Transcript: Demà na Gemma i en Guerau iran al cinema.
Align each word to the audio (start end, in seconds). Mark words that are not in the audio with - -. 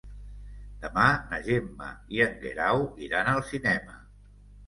Demà 0.85 1.03
na 1.33 1.39
Gemma 1.49 1.89
i 2.17 2.23
en 2.25 2.33
Guerau 2.45 2.81
iran 3.09 3.29
al 3.35 3.43
cinema. 3.51 4.01